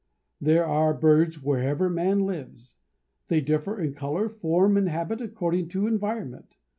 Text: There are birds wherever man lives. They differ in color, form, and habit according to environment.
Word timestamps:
There 0.41 0.65
are 0.65 0.95
birds 0.95 1.43
wherever 1.43 1.87
man 1.87 2.21
lives. 2.25 2.75
They 3.27 3.39
differ 3.39 3.79
in 3.79 3.93
color, 3.93 4.29
form, 4.29 4.75
and 4.75 4.89
habit 4.89 5.21
according 5.21 5.67
to 5.69 5.85
environment. 5.85 6.57